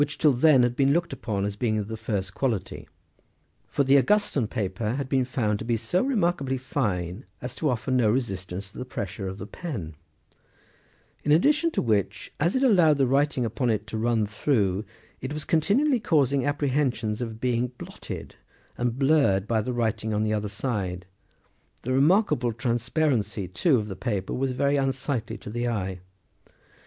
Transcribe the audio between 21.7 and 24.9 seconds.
the re markable transparency, too, of the paper was very